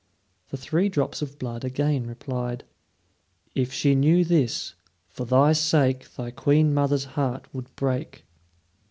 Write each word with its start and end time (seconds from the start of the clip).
The 0.49 0.57
three 0.57 0.89
drops 0.89 1.21
of 1.21 1.37
blood 1.37 1.63
again 1.63 2.07
replied: 2.07 2.63
"If 3.53 3.71
she 3.71 3.93
knew 3.93 4.25
this, 4.25 4.73
for 5.09 5.25
thy 5.27 5.53
sake 5.53 6.11
Thy 6.15 6.31
queen 6.31 6.73
mother's 6.73 7.05
heart 7.05 7.45
would 7.53 7.75
break." 7.75 8.25